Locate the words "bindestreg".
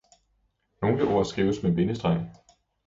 1.75-2.31